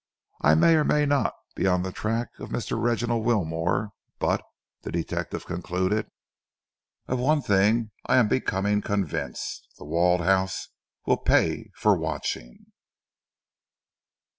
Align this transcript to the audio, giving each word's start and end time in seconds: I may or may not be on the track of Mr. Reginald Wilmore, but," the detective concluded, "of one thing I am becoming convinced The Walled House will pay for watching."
I 0.41 0.55
may 0.55 0.73
or 0.73 0.83
may 0.83 1.05
not 1.05 1.35
be 1.55 1.67
on 1.67 1.83
the 1.83 1.91
track 1.91 2.29
of 2.39 2.49
Mr. 2.49 2.81
Reginald 2.81 3.23
Wilmore, 3.23 3.91
but," 4.17 4.41
the 4.81 4.91
detective 4.91 5.45
concluded, 5.45 6.07
"of 7.07 7.19
one 7.19 7.43
thing 7.43 7.91
I 8.07 8.17
am 8.17 8.27
becoming 8.27 8.81
convinced 8.81 9.67
The 9.77 9.85
Walled 9.85 10.21
House 10.21 10.69
will 11.05 11.17
pay 11.17 11.69
for 11.75 11.95
watching." 11.95 12.71